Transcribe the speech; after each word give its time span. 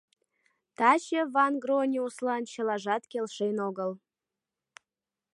Таче 0.77 1.21
Ван-Грониуслан 1.33 2.43
чылажат 2.51 3.03
келшен 3.11 3.57
огыл. 3.67 3.91